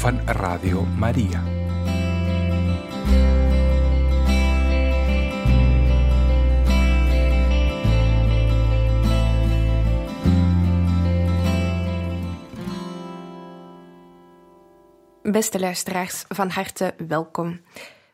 [0.00, 1.42] van Radio Maria.
[15.22, 17.60] Beste luisteraars, van harte welkom.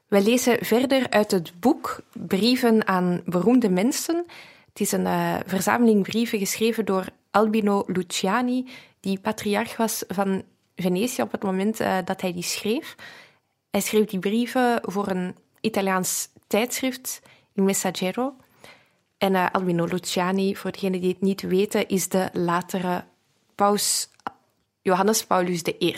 [0.09, 4.25] We lezen verder uit het boek Brieven aan beroemde mensen.
[4.69, 8.69] Het is een uh, verzameling brieven geschreven door Albino Luciani,
[9.01, 10.43] die patriarch was van
[10.77, 12.95] Venetië op het moment uh, dat hij die schreef.
[13.71, 18.37] Hij schreef die brieven voor een Italiaans tijdschrift, Il Messaggero.
[19.19, 23.05] En uh, Albino Luciani, voor degenen die het niet weten, is de latere
[23.55, 24.09] paus
[24.83, 25.95] Johannes Paulus I.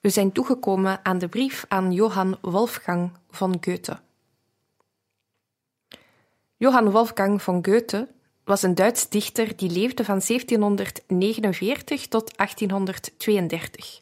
[0.00, 3.98] We zijn toegekomen aan de brief aan Johann Wolfgang van Goethe.
[6.56, 8.08] Johann Wolfgang van Goethe
[8.48, 14.00] was een Duits dichter die leefde van 1749 tot 1832.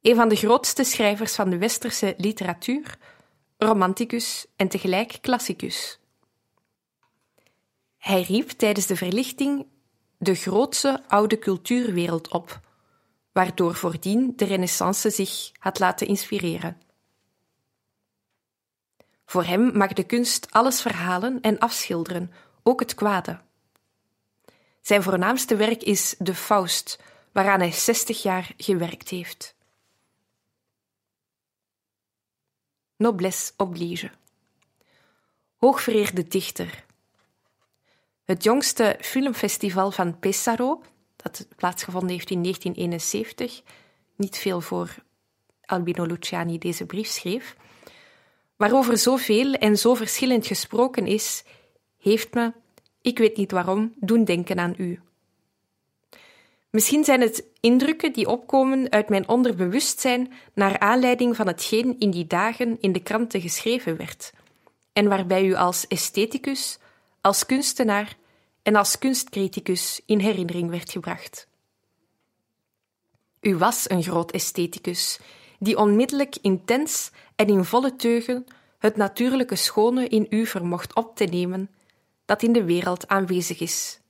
[0.00, 2.96] Een van de grootste schrijvers van de westerse literatuur,
[3.58, 5.98] romanticus en tegelijk klassicus.
[7.98, 9.66] Hij riep tijdens de verlichting
[10.18, 12.60] de grootse oude cultuurwereld op,
[13.32, 16.80] waardoor voordien de Renaissance zich had laten inspireren.
[19.26, 22.32] Voor hem mag de kunst alles verhalen en afschilderen
[22.62, 23.40] ook het kwade.
[24.80, 26.98] Zijn voornaamste werk is De Faust,
[27.32, 29.54] waaraan hij 60 jaar gewerkt heeft.
[32.96, 34.10] Noblesse oblige.
[35.56, 36.84] Hoogvereerde dichter.
[38.24, 40.82] Het jongste filmfestival van Pesaro,
[41.16, 43.62] dat plaatsgevonden heeft in 1971,
[44.16, 44.94] niet veel voor
[45.64, 47.56] Albino Luciani deze brief schreef,
[48.56, 51.44] waarover zoveel en zo verschillend gesproken is,
[52.02, 52.52] heeft me,
[53.00, 55.00] ik weet niet waarom, doen denken aan u.
[56.70, 62.26] Misschien zijn het indrukken die opkomen uit mijn onderbewustzijn naar aanleiding van hetgeen in die
[62.26, 64.32] dagen in de kranten geschreven werd,
[64.92, 66.78] en waarbij u als estheticus,
[67.20, 68.16] als kunstenaar
[68.62, 71.48] en als kunstcriticus in herinnering werd gebracht.
[73.40, 75.18] U was een groot estheticus,
[75.58, 78.46] die onmiddellijk intens en in volle teugen
[78.78, 81.70] het natuurlijke schone in u vermocht op te nemen
[82.24, 84.00] dat in de wereld aanwezig is.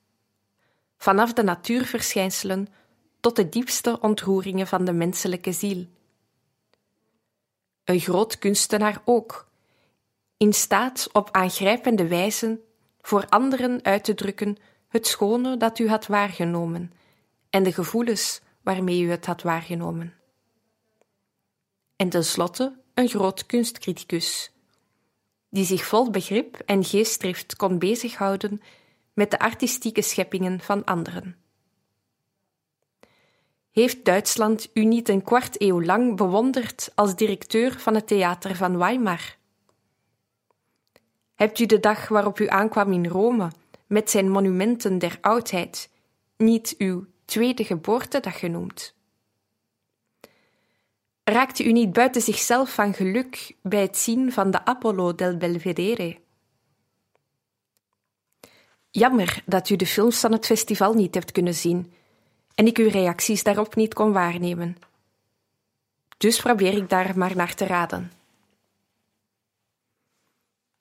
[0.96, 2.68] Vanaf de natuurverschijnselen
[3.20, 5.86] tot de diepste ontroeringen van de menselijke ziel.
[7.84, 9.48] Een groot kunstenaar ook,
[10.36, 12.60] in staat op aangrijpende wijze
[13.00, 14.56] voor anderen uit te drukken
[14.88, 16.92] het schone dat u had waargenomen
[17.50, 20.14] en de gevoelens waarmee u het had waargenomen.
[21.96, 24.51] En tenslotte een groot kunstcriticus,
[25.52, 28.62] die zich vol begrip en geestdrift kon bezighouden
[29.12, 31.36] met de artistieke scheppingen van anderen.
[33.70, 38.78] Heeft Duitsland u niet een kwart eeuw lang bewonderd als directeur van het theater van
[38.78, 39.36] Weimar?
[41.34, 43.50] Hebt u de dag waarop u aankwam in Rome
[43.86, 45.90] met zijn monumenten der oudheid
[46.36, 48.94] niet uw tweede geboortedag genoemd?
[51.24, 56.20] Raakte u niet buiten zichzelf van geluk bij het zien van de Apollo del Belvedere?
[58.90, 61.92] Jammer dat u de films van het festival niet hebt kunnen zien
[62.54, 64.76] en ik uw reacties daarop niet kon waarnemen.
[66.18, 68.12] Dus probeer ik daar maar naar te raden.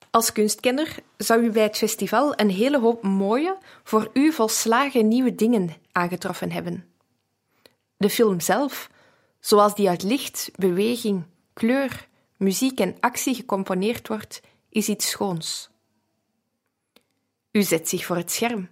[0.10, 5.36] Als kunstkenner zou u bij het festival een hele hoop mooie, voor u volslagen nieuwe
[5.36, 6.86] dingen aangetroffen hebben.
[7.98, 8.90] De film zelf
[9.42, 11.24] zoals die uit licht, beweging,
[11.54, 12.08] kleur,
[12.38, 15.70] muziek en actie gecomponeerd wordt, is iets schoons.
[17.52, 18.70] U zet zich voor het scherm.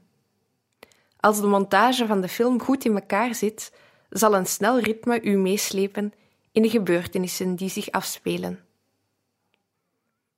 [1.19, 3.73] Als de montage van de film goed in elkaar zit,
[4.09, 6.13] zal een snel ritme u meeslepen
[6.51, 8.59] in de gebeurtenissen die zich afspelen.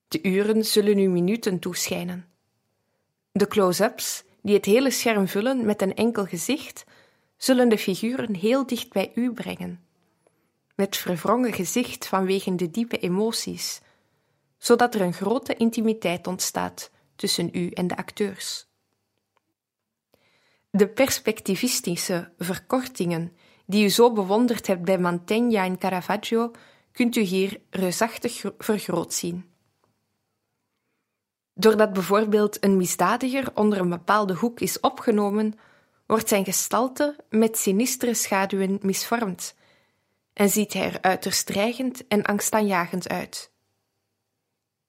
[0.07, 2.25] De uren zullen u minuten toeschijnen.
[3.31, 6.83] De close-ups, die het hele scherm vullen met een enkel gezicht,
[7.37, 9.89] zullen de figuren heel dicht bij u brengen
[10.81, 13.81] met verwrongen gezicht vanwege de diepe emoties,
[14.57, 18.67] zodat er een grote intimiteit ontstaat tussen u en de acteurs.
[20.69, 23.35] De perspectivistische verkortingen
[23.65, 26.51] die u zo bewonderd hebt bij Mantegna en Caravaggio,
[26.91, 29.51] kunt u hier reusachtig vergroot zien.
[31.53, 35.53] Doordat bijvoorbeeld een misdadiger onder een bepaalde hoek is opgenomen,
[36.05, 39.59] wordt zijn gestalte met sinistere schaduwen misvormd
[40.41, 43.51] en ziet hij er uiterst dreigend en angstaanjagend uit.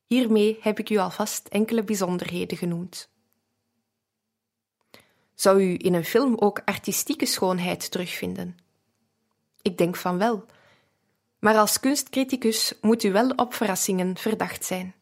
[0.06, 3.10] Hiermee heb ik u alvast enkele bijzonderheden genoemd.
[5.34, 8.56] Zou u in een film ook artistieke schoonheid terugvinden?
[9.62, 10.46] Ik denk van wel.
[11.38, 14.94] Maar als kunstcriticus moet u wel op verrassingen verdacht zijn.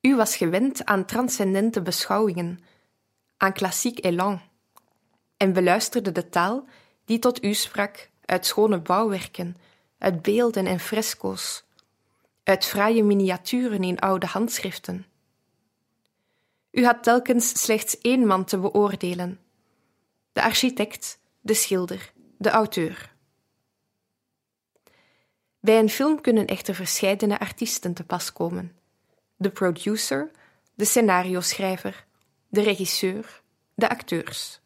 [0.00, 2.60] U was gewend aan transcendente beschouwingen,
[3.36, 4.40] aan klassiek elan,
[5.36, 6.64] en beluisterde de taal
[7.04, 9.56] die tot u sprak uit schone bouwwerken,
[9.98, 11.64] uit beelden en fresco's,
[12.44, 15.06] uit fraaie miniaturen in oude handschriften.
[16.70, 19.40] U had telkens slechts één man te beoordelen:
[20.32, 23.14] de architect, de schilder, de auteur.
[25.60, 28.76] Bij een film kunnen echter verscheidene artiesten te pas komen:
[29.36, 30.30] de producer,
[30.74, 32.06] de scenario-schrijver,
[32.48, 33.42] de regisseur,
[33.74, 34.61] de acteurs.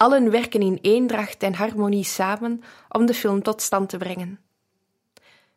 [0.00, 4.40] Allen werken in eendracht en harmonie samen om de film tot stand te brengen.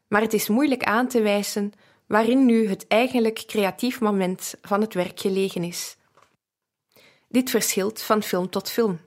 [0.08, 1.74] Maar het is moeilijk aan te wijzen
[2.08, 5.98] waarin nu het eigenlijk creatief moment van het werk gelegen is.
[7.28, 9.00] Dit verschilt van film tot film.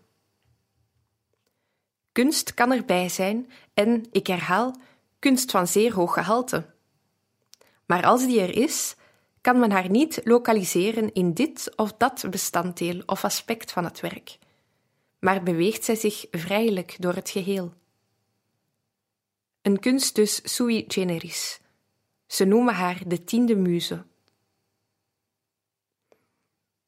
[2.12, 4.76] Kunst kan erbij zijn en, ik herhaal,
[5.18, 6.74] kunst van zeer hoog gehalte.
[7.86, 8.94] Maar als die er is,
[9.40, 14.38] kan men haar niet lokaliseren in dit of dat bestanddeel of aspect van het werk,
[15.18, 17.74] maar beweegt zij zich vrijelijk door het geheel.
[19.62, 21.60] Een kunst dus sui generis.
[22.26, 24.04] Ze noemen haar de tiende muze.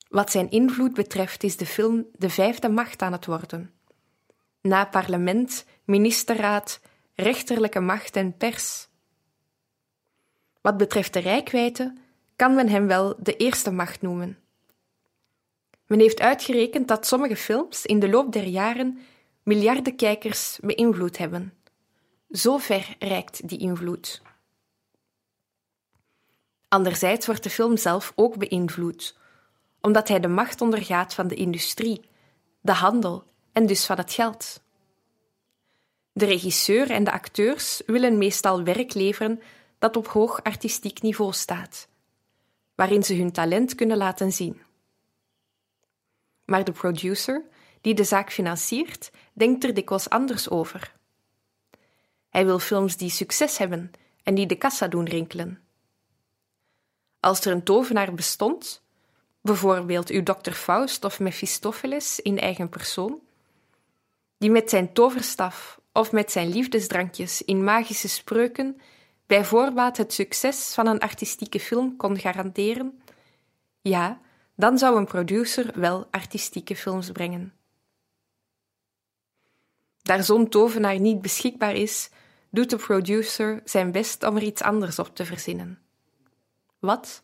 [0.08, 3.72] Wat zijn invloed betreft is de film de vijfde macht aan het worden.
[4.60, 6.80] Na parlement, ministerraad,
[7.14, 8.88] rechterlijke macht en pers.
[10.60, 11.94] Wat betreft de rijkwijde
[12.36, 14.38] kan men hem wel de eerste macht noemen.
[15.88, 18.99] Men heeft uitgerekend dat sommige films in de loop der jaren
[19.43, 21.55] miljarden kijkers beïnvloed hebben.
[22.31, 24.23] Zo ver reikt die invloed.
[26.69, 29.17] Anderzijds wordt de film zelf ook beïnvloed,
[29.81, 32.00] omdat hij de macht ondergaat van de industrie,
[32.61, 34.62] de handel en dus van het geld.
[36.12, 39.43] De regisseur en de acteurs willen meestal werk leveren
[39.79, 41.88] dat op hoog artistiek niveau staat,
[42.75, 44.61] waarin ze hun talent kunnen laten zien.
[46.48, 47.42] Maar de producer,
[47.80, 50.94] die de zaak financiert, denkt er dikwijls anders over.
[52.28, 53.90] Hij wil films die succes hebben
[54.22, 55.60] en die de kassa doen rinkelen.
[57.20, 58.82] Als er een tovenaar bestond,
[59.40, 63.20] bijvoorbeeld uw dokter Faust of Mephistopheles in eigen persoon,
[64.38, 68.80] die met zijn toverstaf of met zijn liefdesdrankjes in magische spreuken
[69.26, 73.02] bij voorbaat het succes van een artistieke film kon garanderen,
[73.80, 74.20] ja,
[74.58, 77.52] dan zou een producer wel artistieke films brengen.
[80.02, 82.10] Daar zo'n tovenaar niet beschikbaar is,
[82.50, 85.78] doet de producer zijn best om er iets anders op te verzinnen.
[86.78, 87.22] Wat?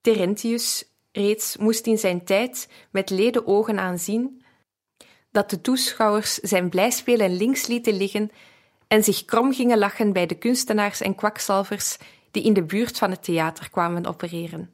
[0.00, 4.42] Terentius reeds moest in zijn tijd met leden ogen aanzien
[5.30, 8.30] dat de toeschouwers zijn blijspelen links lieten liggen
[8.86, 11.98] en zich krom gingen lachen bij de kunstenaars en kwakzalvers
[12.30, 14.73] die in de buurt van het theater kwamen opereren.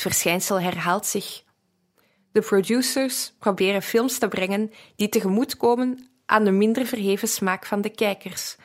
[0.00, 1.44] Het verschijnsel herhaalt zich.
[2.32, 7.90] De producers proberen films te brengen die tegemoetkomen aan de minder verheven smaak van de
[7.90, 8.56] kijkers,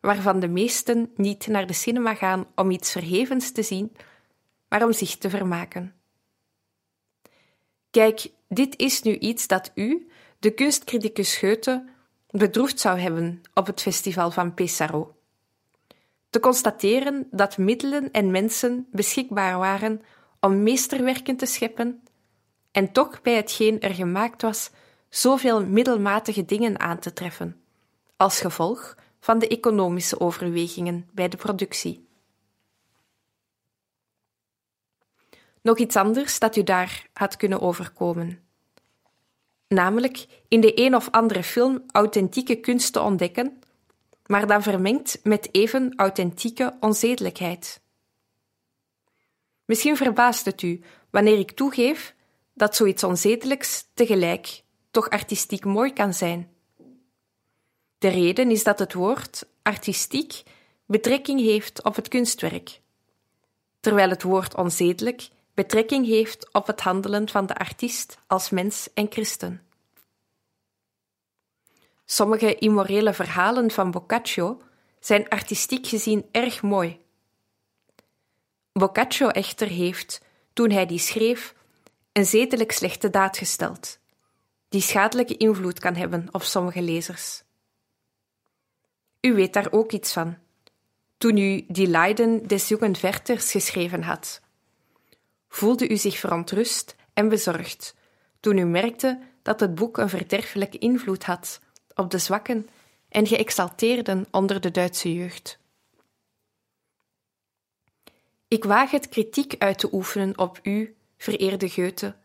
[0.00, 3.96] waarvan de meesten niet naar de cinema gaan om iets verhevens te zien,
[4.68, 5.94] maar om zich te vermaken.
[7.90, 11.84] Kijk, dit is nu iets dat u, de kunstcriticus Goethe,
[12.30, 15.16] bedroefd zou hebben op het festival van Pesaro.
[16.30, 20.02] Te constateren dat middelen en mensen beschikbaar waren
[20.46, 22.02] om meesterwerken te scheppen,
[22.70, 24.70] en toch bij hetgeen er gemaakt was
[25.08, 27.62] zoveel middelmatige dingen aan te treffen,
[28.16, 32.08] als gevolg van de economische overwegingen bij de productie.
[35.62, 38.40] Nog iets anders dat u daar had kunnen overkomen.
[39.68, 43.58] Namelijk in de een of andere film authentieke kunst te ontdekken,
[44.26, 47.81] maar dan vermengd met even authentieke onzedelijkheid.
[49.64, 52.14] Misschien verbaast het u wanneer ik toegeef
[52.54, 56.50] dat zoiets onzedelijks tegelijk toch artistiek mooi kan zijn.
[57.98, 60.42] De reden is dat het woord artistiek
[60.86, 62.80] betrekking heeft op het kunstwerk,
[63.80, 69.06] terwijl het woord onzedelijk betrekking heeft op het handelen van de artiest als mens en
[69.10, 69.62] christen.
[72.04, 74.60] Sommige immorele verhalen van Boccaccio
[75.00, 77.01] zijn artistiek gezien erg mooi.
[78.72, 80.20] Boccaccio echter heeft,
[80.52, 81.54] toen hij die schreef,
[82.12, 83.98] een zedelijk slechte daad gesteld,
[84.68, 87.42] die schadelijke invloed kan hebben op sommige lezers.
[89.20, 90.36] U weet daar ook iets van,
[91.18, 94.40] toen u die Leiden des jongen Werthers geschreven had.
[95.48, 97.94] Voelde u zich verontrust en bezorgd
[98.42, 101.60] toen u merkte dat het boek een verderfelijke invloed had
[101.94, 102.68] op de zwakken
[103.08, 105.58] en geëxalteerden onder de Duitse jeugd.
[108.52, 112.16] Ik waag het kritiek uit te oefenen op u, vereerde Goethe,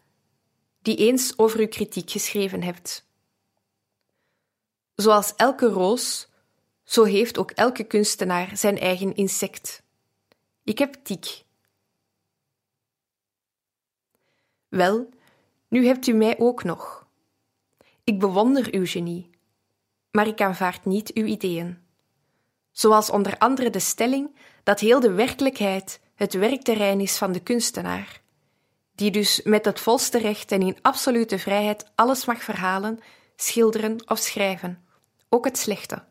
[0.82, 3.06] die eens over uw kritiek geschreven hebt.
[4.96, 6.28] Zoals elke roos,
[6.84, 9.84] zo heeft ook elke kunstenaar zijn eigen insect.
[10.64, 11.44] Ik heb tiek.
[14.68, 15.10] Wel,
[15.68, 17.08] nu hebt u mij ook nog.
[18.04, 19.30] Ik bewonder uw genie,
[20.12, 21.78] maar ik aanvaard niet uw ideeën.
[22.72, 28.22] Zoals onder andere de stelling dat heel de werkelijkheid het werkterrein is van de kunstenaar,
[28.96, 33.00] die dus met het volste recht en in absolute vrijheid alles mag verhalen,
[33.36, 34.86] schilderen of schrijven,
[35.30, 36.04] ook het slechte.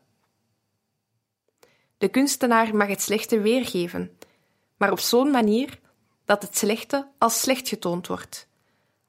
[1.97, 4.17] De kunstenaar mag het slechte weergeven,
[4.77, 5.79] maar op zo'n manier
[6.25, 8.47] dat het slechte als slecht getoond wordt,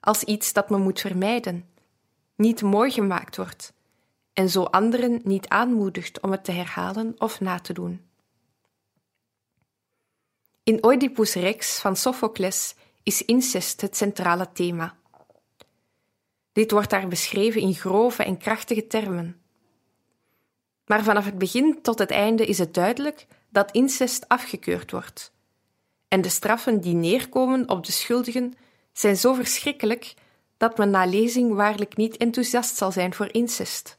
[0.00, 1.68] als iets dat men moet vermijden,
[2.36, 3.72] niet mooi gemaakt wordt
[4.32, 8.07] en zo anderen niet aanmoedigt om het te herhalen of na te doen.
[10.68, 14.96] In Oedipus Rex van Sophocles is incest het centrale thema.
[16.52, 19.40] Dit wordt daar beschreven in grove en krachtige termen.
[20.86, 25.32] Maar vanaf het begin tot het einde is het duidelijk dat incest afgekeurd wordt.
[26.08, 28.54] En de straffen die neerkomen op de schuldigen
[28.92, 30.14] zijn zo verschrikkelijk
[30.56, 33.98] dat men na lezing waarlijk niet enthousiast zal zijn voor incest.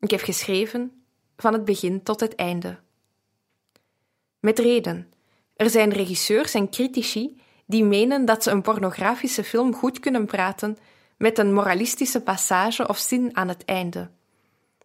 [0.00, 1.04] Ik heb geschreven
[1.36, 2.86] van het begin tot het einde.
[4.40, 5.12] Met reden.
[5.56, 10.78] Er zijn regisseurs en critici die menen dat ze een pornografische film goed kunnen praten
[11.16, 14.10] met een moralistische passage of zin aan het einde.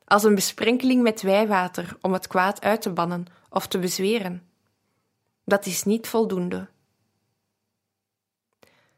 [0.05, 4.47] Als een besprenkeling met wijwater om het kwaad uit te bannen of te bezweren.
[5.45, 6.67] Dat is niet voldoende.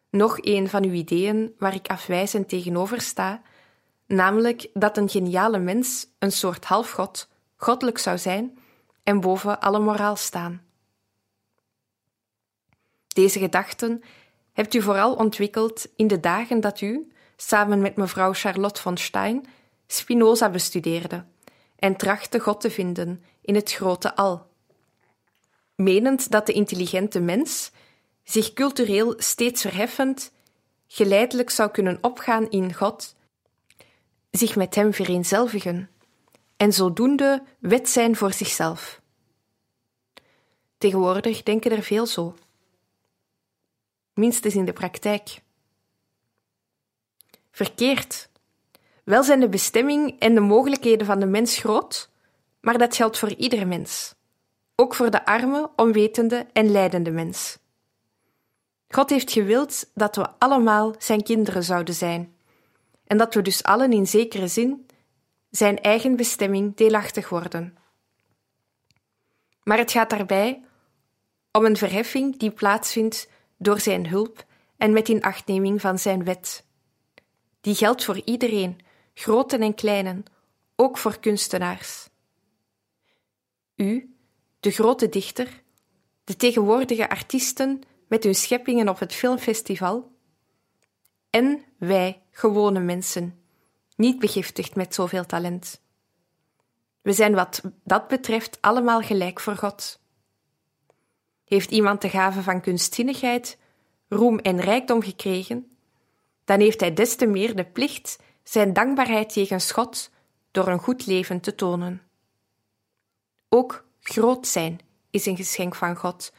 [0.10, 3.42] Nog een van uw ideeën waar ik afwijzend tegenover sta,
[4.08, 8.58] namelijk dat een geniale mens, een soort halfgod, goddelijk zou zijn
[9.06, 10.62] en boven alle moraal staan.
[13.08, 14.04] Deze gedachten
[14.54, 19.46] hebt u vooral ontwikkeld in de dagen dat u, samen met mevrouw Charlotte von Stein,
[19.88, 21.26] Spinoza bestudeerde
[21.76, 24.48] en trachtte God te vinden in het grote al.
[25.76, 27.72] Menend dat de intelligente mens,
[28.24, 30.32] zich cultureel steeds verheffend,
[30.88, 33.16] geleidelijk zou kunnen opgaan in God,
[34.32, 35.90] zich met Hem vereenzelvigen
[36.58, 39.02] en zodoende wet zijn voor zichzelf.
[40.78, 42.36] Tegenwoordig denken er veel zo.
[44.14, 45.42] Minstens in de praktijk.
[47.52, 48.30] Verkeerd.
[49.04, 52.10] Wel zijn de bestemming en de mogelijkheden van de mens groot,
[52.62, 54.16] maar dat geldt voor iedere mens.
[54.76, 57.58] Ook voor de arme, onwetende en lijdende mens.
[58.88, 62.36] God heeft gewild dat we allemaal zijn kinderen zouden zijn,
[63.08, 64.85] en dat we dus allen in zekere zin
[65.56, 67.78] zijn eigen bestemming deelachtig worden.
[69.64, 70.64] Maar het gaat daarbij
[71.52, 74.46] om een verheffing die plaatsvindt door zijn hulp
[74.78, 76.66] en met inachtneming van zijn wet.
[77.62, 78.80] Die geldt voor iedereen,
[79.14, 80.24] groten en kleinen,
[80.76, 82.10] ook voor kunstenaars.
[83.76, 84.16] U,
[84.60, 85.64] de grote dichter,
[86.24, 90.12] de tegenwoordige artiesten met hun scheppingen op het filmfestival,
[91.30, 93.45] en wij, gewone mensen,
[93.96, 95.82] niet begiftigd met zoveel talent.
[97.02, 100.00] We zijn wat dat betreft allemaal gelijk voor God.
[101.46, 103.58] Heeft iemand de gave van kunstzinnigheid,
[104.08, 105.78] roem en rijkdom gekregen,
[106.46, 110.12] dan heeft hij des te meer de plicht zijn dankbaarheid jegens God
[110.52, 112.02] door een goed leven te tonen.
[113.50, 116.34] Ook groot zijn is een geschenk van God,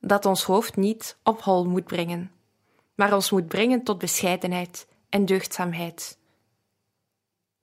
[0.00, 2.32] dat ons hoofd niet op hol moet brengen,
[2.94, 6.18] maar ons moet brengen tot bescheidenheid en deugdzaamheid.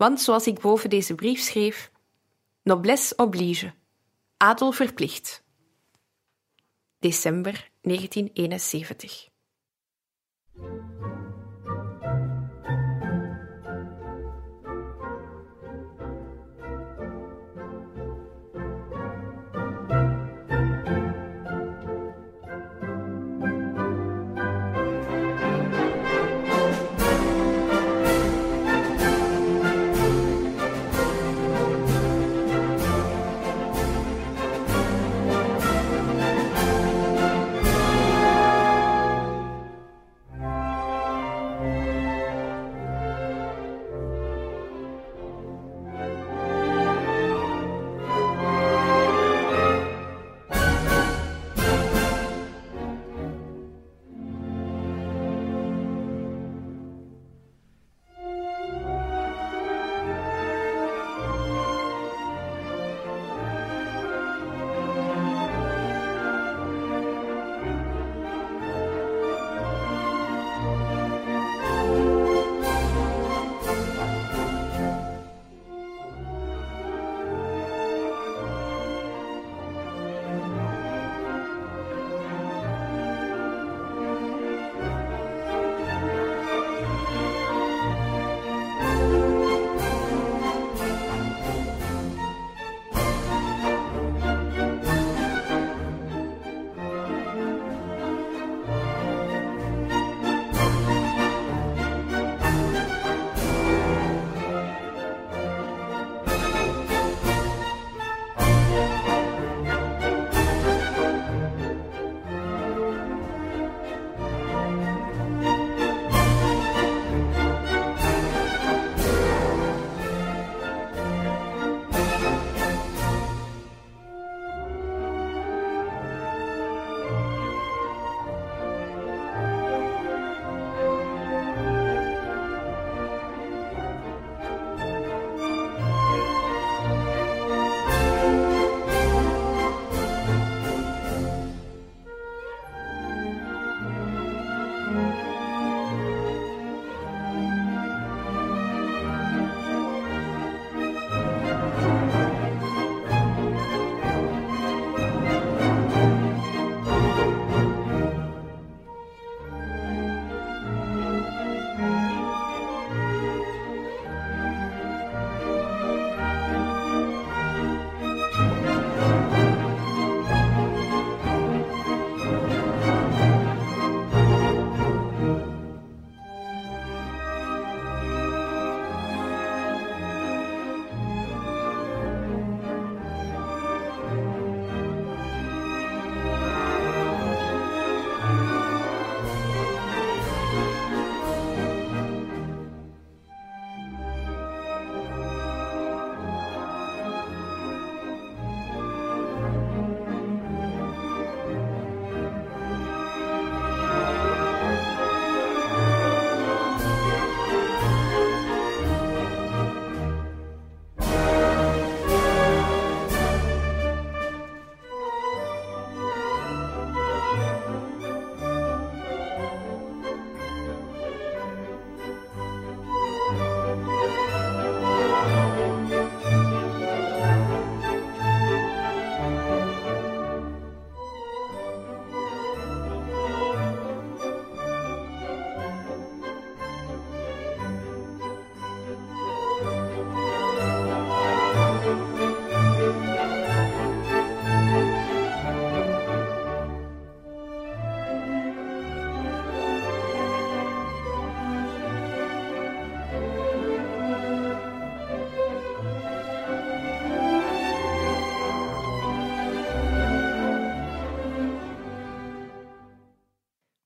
[0.03, 1.91] Want zoals ik boven deze brief schreef,
[2.63, 3.73] noblesse oblige,
[4.37, 5.43] adel verplicht.
[6.99, 9.29] December 1971.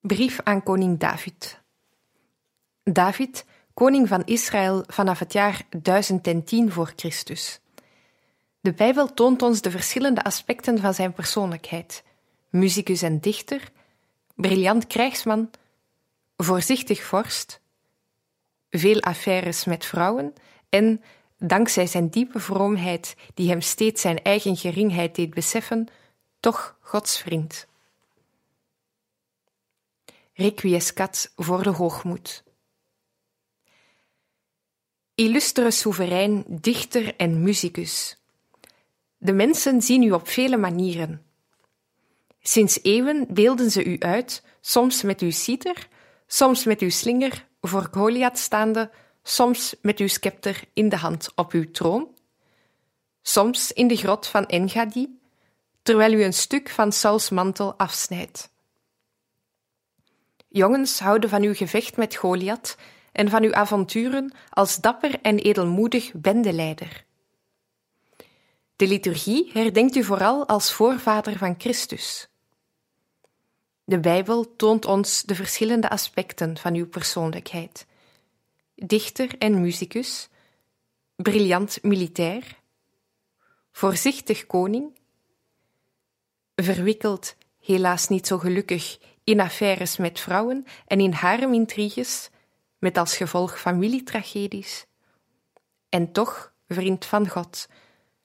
[0.07, 1.61] Brief aan koning David.
[2.83, 7.59] David, koning van Israël vanaf het jaar 1010 voor Christus.
[8.59, 12.03] De Bijbel toont ons de verschillende aspecten van zijn persoonlijkheid:
[12.49, 13.71] muzikus en dichter,
[14.35, 15.49] briljant krijgsman,
[16.37, 17.61] voorzichtig vorst,
[18.69, 20.33] veel affaires met vrouwen
[20.69, 21.01] en,
[21.37, 25.87] dankzij zijn diepe vroomheid, die hem steeds zijn eigen geringheid deed beseffen,
[26.39, 27.67] toch Gods vriend.
[30.38, 32.43] Requiescat voor de hoogmoed.
[35.15, 38.17] Illustere soeverein, dichter en muzikus.
[39.17, 41.26] De mensen zien u op vele manieren.
[42.39, 45.88] Sinds eeuwen beelden ze u uit, soms met uw citer,
[46.28, 48.91] soms met uw slinger voor Goliath staande,
[49.23, 52.15] soms met uw scepter in de hand op uw troon,
[53.21, 55.19] soms in de grot van Engadi,
[55.82, 58.56] terwijl u een stuk van Sauls mantel afsnijdt.
[60.47, 62.77] Jongens houden van uw gevecht met Goliath
[63.12, 67.05] en van uw avonturen als dapper en edelmoedig bendeleider.
[68.75, 72.29] De liturgie herdenkt u vooral als voorvader van Christus.
[73.83, 77.86] De Bijbel toont ons de verschillende aspecten van uw persoonlijkheid:
[78.75, 80.29] dichter en muzikus,
[81.15, 82.57] briljant militair,
[83.71, 84.97] voorzichtig koning,
[86.55, 92.29] verwikkeld, helaas niet zo gelukkig, in affaires met vrouwen en in haremintriges,
[92.79, 94.85] met als gevolg familietragedies.
[95.89, 97.67] En toch, vriend van God,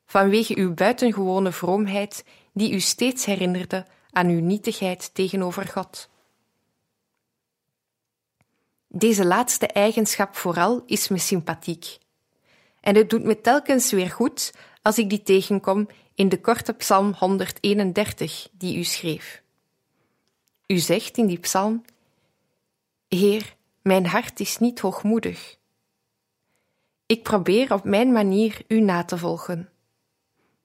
[0.07, 6.09] vanwege uw buitengewone vroomheid, die u steeds herinnerde aan uw nietigheid tegenover God.
[8.89, 11.99] Deze laatste eigenschap vooral is me sympathiek.
[12.81, 17.15] En het doet me telkens weer goed als ik die tegenkom in de korte psalm
[17.19, 19.43] 131 die u schreef.
[20.73, 21.85] U zegt in die psalm:
[23.09, 25.57] Heer, mijn hart is niet hoogmoedig.
[27.07, 29.71] Ik probeer op mijn manier u na te volgen.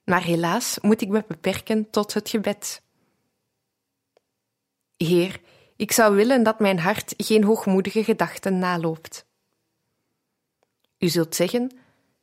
[0.03, 2.81] Maar helaas moet ik me beperken tot het gebed.
[4.97, 5.41] Heer,
[5.75, 9.25] ik zou willen dat mijn hart geen hoogmoedige gedachten naloopt.
[10.99, 11.71] U zult zeggen: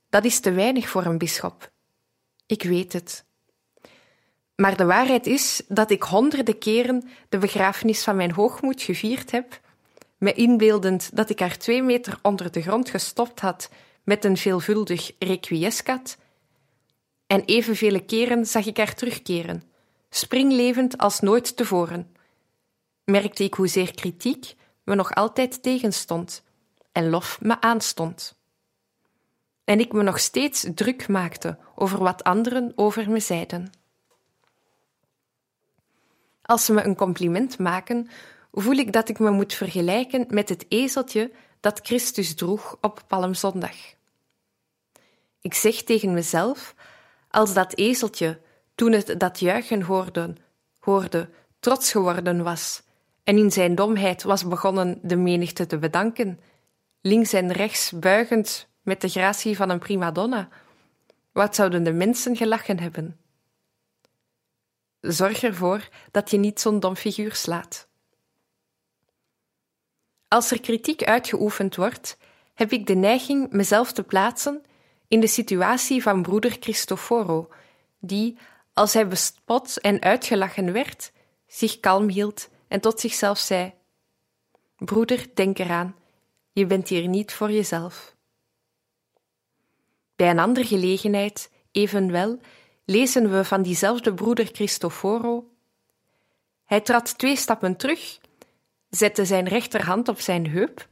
[0.08, 1.72] dat is te weinig voor een bisschop.
[2.46, 3.24] Ik weet het.
[4.56, 9.60] Maar de waarheid is dat ik honderden keren de begrafenis van mijn hoogmoed gevierd heb,
[10.18, 13.70] me inbeeldend dat ik haar twee meter onder de grond gestopt had
[14.04, 16.16] met een veelvuldig requiescat,
[17.26, 19.62] en evenvele keren zag ik haar terugkeren,
[20.10, 22.16] springlevend als nooit tevoren.
[23.04, 26.42] Merkte ik hoezeer kritiek me nog altijd tegenstond
[26.92, 28.36] en lof me aanstond.
[29.64, 33.83] En ik me nog steeds druk maakte over wat anderen over me zeiden.
[36.46, 38.08] Als ze me een compliment maken,
[38.52, 41.30] voel ik dat ik me moet vergelijken met het ezeltje
[41.60, 43.76] dat Christus droeg op Palmzondag.
[45.40, 46.74] Ik zeg tegen mezelf,
[47.30, 48.40] als dat ezeltje,
[48.74, 50.34] toen het dat juichen hoorde,
[50.78, 51.28] hoorde,
[51.60, 52.82] trots geworden was
[53.22, 56.40] en in zijn domheid was begonnen de menigte te bedanken,
[57.00, 60.48] links en rechts buigend met de gratie van een prima donna,
[61.32, 63.18] wat zouden de mensen gelachen hebben?
[65.06, 67.88] Zorg ervoor dat je niet zo'n dom figuur slaat.
[70.28, 72.16] Als er kritiek uitgeoefend wordt,
[72.54, 74.62] heb ik de neiging mezelf te plaatsen
[75.08, 77.48] in de situatie van broeder Cristoforo,
[77.98, 78.38] die,
[78.72, 81.12] als hij bespot en uitgelachen werd,
[81.46, 83.72] zich kalm hield en tot zichzelf zei:
[84.76, 85.96] Broeder, denk eraan,
[86.52, 88.16] je bent hier niet voor jezelf.
[90.16, 92.40] Bij een andere gelegenheid, evenwel,
[92.84, 95.48] lezen we van diezelfde broeder Cristoforo.
[96.64, 98.20] Hij trad twee stappen terug,
[98.90, 100.88] zette zijn rechterhand op zijn heup,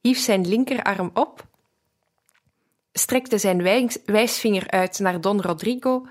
[0.00, 1.46] hief zijn linkerarm op,
[2.92, 3.62] strekte zijn
[4.04, 6.06] wijsvinger uit naar Don Rodrigo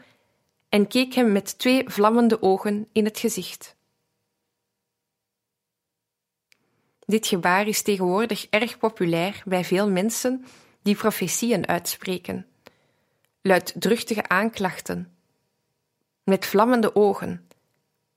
[0.70, 3.76] en keek hem met twee vlammende ogen in het gezicht.
[7.06, 10.46] Dit gebaar is tegenwoordig erg populair bij veel mensen
[10.82, 12.48] die profetieën uitspreken
[13.46, 15.16] luidruchtige aanklachten,
[16.24, 17.48] met vlammende ogen,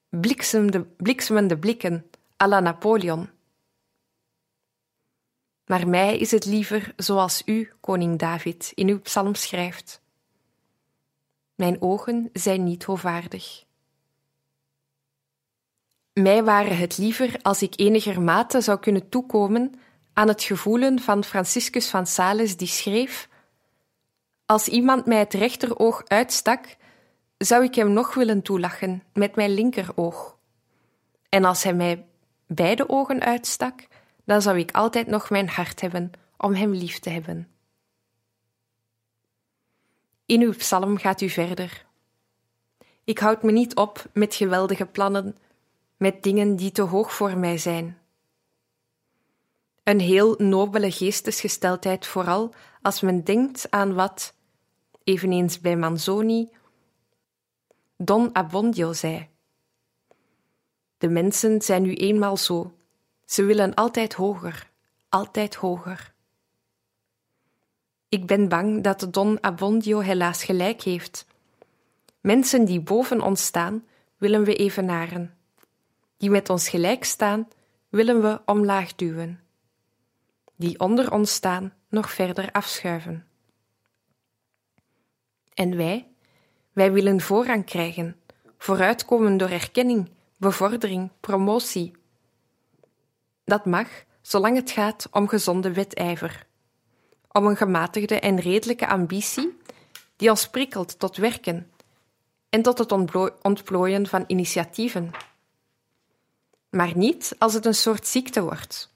[0.09, 2.11] bliksemende, bliksemende blikken,
[2.43, 3.29] à la Napoleon.
[5.65, 10.01] Maar mij is het liever zoals u, koning David, in uw psalm schrijft.
[11.55, 13.65] Mijn ogen zijn niet hoogwaardig.
[16.13, 19.75] Mij waren het liever als ik enigermate zou kunnen toekomen
[20.13, 23.29] aan het gevoelen van Franciscus van Sales, die schreef
[24.47, 26.77] als iemand mij het rechteroog uitstak,
[27.39, 30.39] zou ik hem nog willen toelachen met mijn linkeroog.
[31.29, 32.07] En als hij mij
[32.47, 33.87] beide ogen uitstak,
[34.25, 37.49] dan zou ik altijd nog mijn hart hebben om hem lief te hebben.
[40.27, 41.85] In uw psalm gaat u verder.
[43.05, 45.37] Ik houd me niet op met geweldige plannen,
[45.97, 47.99] met dingen die te hoog voor mij zijn.
[49.83, 54.35] Een heel nobele geestesgesteldheid, vooral als men denkt aan wat,
[55.07, 56.49] eveneens bij Manzoni,
[57.97, 59.29] Don Abbondio zei.
[60.99, 62.75] De mensen zijn nu eenmaal zo.
[63.25, 64.71] Ze willen altijd hoger,
[65.09, 66.15] altijd hoger.
[68.09, 71.27] Ik ben bang dat Don Abbondio helaas gelijk heeft.
[72.21, 73.85] Mensen die boven ons staan,
[74.17, 75.35] willen we evenaren.
[76.17, 77.49] Die met ons gelijk staan,
[77.89, 79.41] willen we omlaag duwen.
[80.57, 83.26] Die onder ons staan, nog verder afschuiven.
[85.57, 86.09] En wij?
[86.73, 88.17] Wij willen voorrang krijgen,
[88.59, 91.93] vooruitkomen door erkenning, bevordering, promotie.
[93.45, 93.89] Dat mag,
[94.23, 96.47] zolang het gaat om gezonde wedijver,
[97.29, 99.59] om een gematigde en redelijke ambitie
[100.17, 101.71] die ons prikkelt tot werken
[102.49, 102.93] en tot het
[103.43, 105.11] ontplooien van initiatieven.
[106.71, 108.95] Maar niet als het een soort ziekte wordt.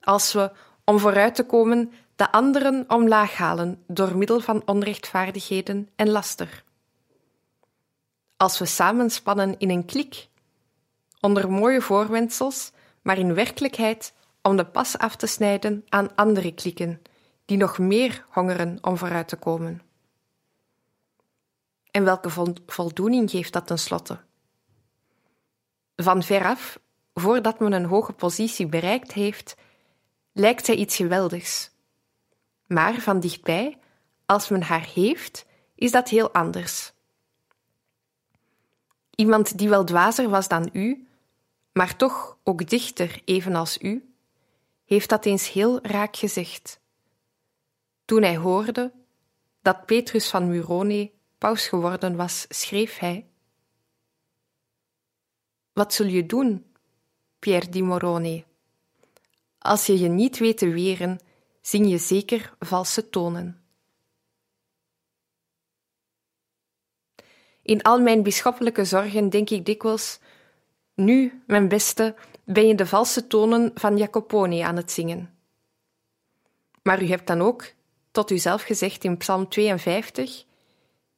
[0.00, 0.52] Als we,
[0.84, 6.64] om vooruit te komen, de anderen omlaag halen door middel van onrechtvaardigheden en laster.
[8.36, 10.28] Als we samenspannen in een klik,
[11.20, 17.02] onder mooie voorwendsels, maar in werkelijkheid om de pas af te snijden aan andere klikken,
[17.44, 19.82] die nog meer hongeren om vooruit te komen.
[21.90, 22.30] En welke
[22.66, 24.20] voldoening geeft dat tenslotte?
[25.96, 26.78] Van veraf,
[27.14, 29.56] voordat men een hoge positie bereikt heeft,
[30.32, 31.70] lijkt zij iets geweldigs.
[32.66, 33.78] Maar van dichtbij,
[34.26, 36.92] als men haar heeft, is dat heel anders.
[39.10, 41.08] Iemand die wel dwazer was dan u,
[41.72, 44.14] maar toch ook dichter evenals u,
[44.84, 46.80] heeft dat eens heel raak gezegd.
[48.04, 48.92] Toen hij hoorde
[49.62, 53.26] dat Petrus van Murone paus geworden was, schreef hij:
[55.72, 56.66] Wat zul je doen,
[57.38, 58.44] Pierre di Morone?
[59.58, 61.18] Als je je niet weet te weren,
[61.66, 63.60] zing je zeker valse tonen.
[67.62, 70.18] In al mijn bisschoppelijke zorgen denk ik dikwijls:
[70.94, 75.38] Nu, mijn beste, ben je de valse tonen van Jacopone aan het zingen.
[76.82, 77.72] Maar u hebt dan ook
[78.10, 80.44] tot uzelf gezegd in Psalm 52: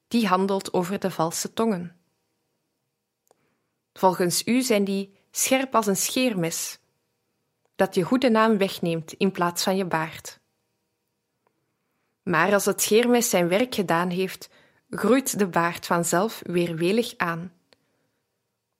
[0.08, 1.96] die handelt over de valse tongen.
[3.92, 6.78] Volgens u zijn die scherp als een scheermes,
[7.78, 10.37] dat je goede naam wegneemt in plaats van je baard.
[12.28, 14.48] Maar als het scheermes zijn werk gedaan heeft,
[14.90, 17.52] groeit de baard vanzelf weer welig aan.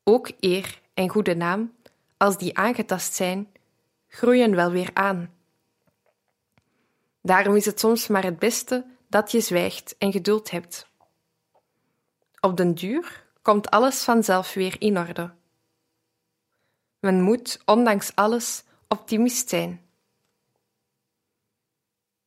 [0.05, 1.75] Ook eer en goede naam,
[2.17, 3.53] als die aangetast zijn,
[4.09, 5.35] groeien wel weer aan.
[7.23, 10.87] Daarom is het soms maar het beste dat je zwijgt en geduld hebt.
[12.41, 15.35] Op den duur komt alles vanzelf weer in orde.
[16.99, 19.88] Men moet, ondanks alles, optimist zijn.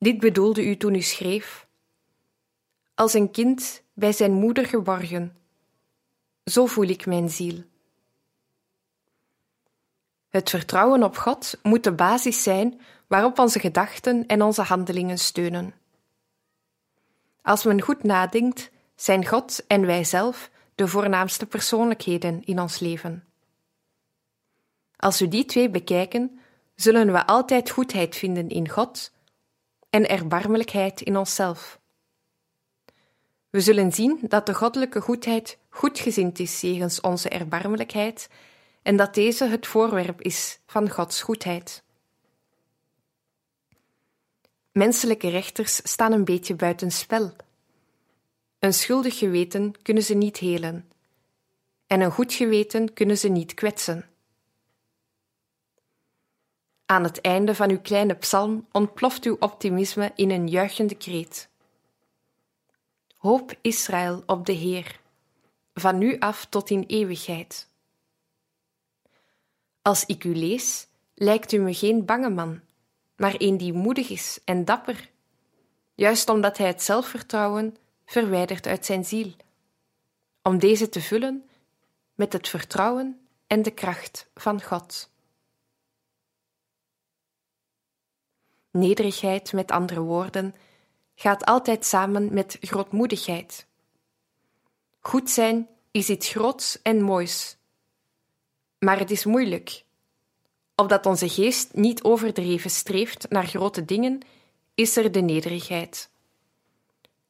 [0.02, 1.68] Dit bedoelde u toen u schreef:
[2.96, 5.36] Als een kind bij zijn moeder geborgen,
[6.46, 7.64] zo voel ik mijn ziel.
[10.30, 15.74] Het vertrouwen op God moet de basis zijn waarop onze gedachten en onze handelingen steunen.
[17.42, 23.24] Als men goed nadenkt, zijn God en wij zelf de voornaamste persoonlijkheden in ons leven.
[24.96, 26.40] Als we die twee bekijken,
[26.76, 29.12] zullen we altijd goedheid vinden in God
[29.92, 31.80] en erbarmelijkheid in onszelf.
[33.50, 38.30] We zullen zien dat de goddelijke goedheid goedgezind is jegens onze erbarmelijkheid
[38.82, 41.84] en dat deze het voorwerp is van Gods goedheid.
[44.72, 47.34] Menselijke rechters staan een beetje buiten spel
[48.62, 50.92] een schuldig geweten kunnen ze niet helen,
[51.88, 54.11] en een goed geweten kunnen ze niet kwetsen.
[56.92, 61.50] Aan het einde van uw kleine psalm ontploft uw optimisme in een juichende kreet.
[63.18, 65.00] Hoop Israël op de Heer,
[65.74, 67.68] van nu af tot in eeuwigheid.
[69.82, 72.60] Als ik u lees, lijkt u me geen bange man,
[73.16, 75.10] maar een die moedig is en dapper,
[75.96, 79.32] juist omdat hij het zelfvertrouwen verwijderd uit zijn ziel,
[80.42, 81.50] om deze te vullen
[82.16, 85.10] met het vertrouwen en de kracht van God.
[88.72, 90.56] Nederigheid, met andere woorden,
[91.16, 93.68] gaat altijd samen met grootmoedigheid.
[95.00, 97.58] Goed zijn is iets groots en moois,
[98.80, 99.84] maar het is moeilijk
[100.82, 104.20] Opdat onze geest niet overdreven streeft naar grote dingen,
[104.76, 106.10] is er de nederigheid.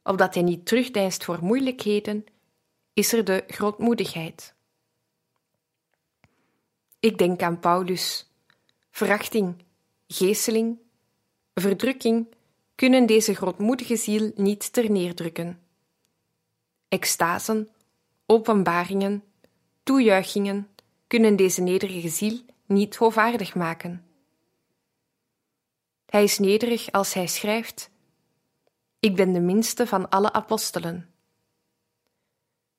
[0.03, 2.25] Opdat hij niet terugdeinst voor moeilijkheden,
[2.93, 4.53] is er de grootmoedigheid.
[6.99, 8.31] Ik denk aan Paulus.
[8.91, 9.55] Verachting,
[10.07, 10.77] geeseling,
[11.61, 12.27] verdrukking
[12.75, 15.61] kunnen deze grootmoedige ziel niet terneerdrukken.
[16.87, 17.69] Extasen,
[18.25, 19.23] openbaringen,
[19.83, 20.69] toejuichingen
[21.07, 24.05] kunnen deze nederige ziel niet hoovaardig maken.
[26.05, 27.89] Hij is nederig als hij schrijft:
[28.99, 31.09] Ik ben de minste van alle apostelen.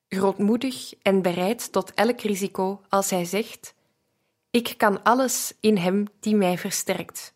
[0.08, 3.74] Grootmoedig en bereid tot elk risico als hij zegt:
[4.50, 7.34] Ik kan alles in hem die mij versterkt.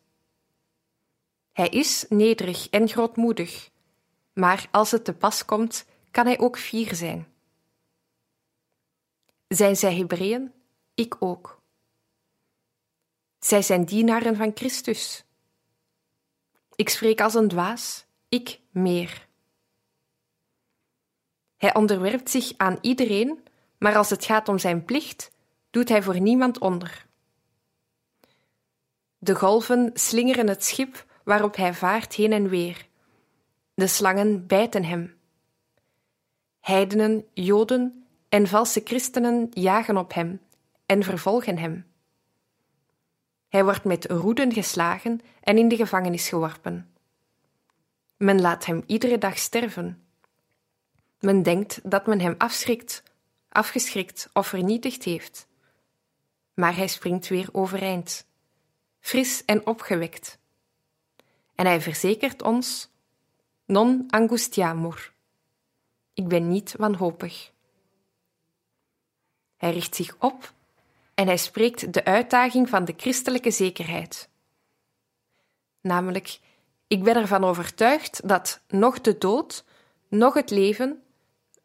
[1.56, 3.70] Hij is nederig en grootmoedig,
[4.32, 7.28] maar als het te pas komt, kan hij ook fier zijn.
[9.48, 10.52] Zijn zij Hebreeën?
[10.94, 11.60] Ik ook.
[13.38, 15.24] Zij zijn dienaren van Christus.
[16.74, 19.26] Ik spreek als een dwaas, ik meer.
[21.56, 23.44] Hij onderwerpt zich aan iedereen,
[23.78, 25.30] maar als het gaat om zijn plicht,
[25.70, 27.06] doet hij voor niemand onder.
[29.18, 32.86] De golven slingeren het schip waarop hij vaart heen en weer.
[33.74, 35.16] De slangen bijten hem.
[36.60, 40.40] Heidenen, Joden en valse christenen jagen op hem
[40.86, 41.86] en vervolgen hem.
[43.48, 46.94] Hij wordt met roeden geslagen en in de gevangenis geworpen.
[48.16, 50.06] Men laat hem iedere dag sterven.
[51.20, 53.02] Men denkt dat men hem afschrikt,
[53.48, 55.46] afgeschrikt of vernietigd heeft.
[56.54, 58.26] Maar hij springt weer overeind,
[59.00, 60.38] fris en opgewekt.
[61.56, 62.90] En hij verzekert ons:
[63.64, 65.12] Non angustiamur.
[66.14, 67.52] Ik ben niet wanhopig.
[69.56, 70.54] Hij richt zich op
[71.14, 74.28] en hij spreekt de uitdaging van de christelijke zekerheid.
[75.80, 76.40] Namelijk,
[76.86, 79.64] ik ben ervan overtuigd dat nog de dood,
[80.08, 81.02] nog het leven,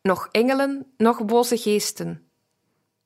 [0.02, 2.30] nog engelen, nog boze geesten,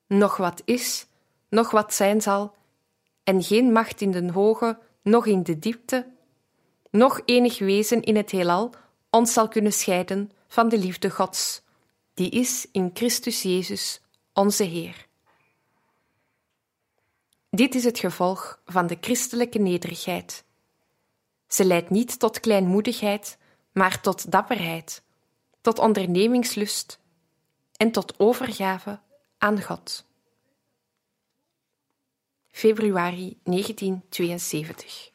[0.06, 1.06] nog wat is,
[1.48, 2.54] nog wat zijn zal,
[3.24, 6.06] en geen macht in de hoge, nog in de diepte,
[6.90, 8.74] nog enig wezen in het heelal
[9.10, 11.62] ons zal kunnen scheiden van de liefde Gods,
[12.14, 14.00] die is in Christus Jezus,
[14.32, 15.06] onze Heer.
[17.50, 20.44] Dit is het gevolg van de christelijke nederigheid.
[21.48, 23.38] Ze leidt niet tot kleinmoedigheid,
[23.72, 25.02] maar tot dapperheid,
[25.60, 26.98] tot ondernemingslust
[27.76, 29.00] en tot overgave
[29.38, 30.04] aan God.
[32.50, 35.14] Februari 1972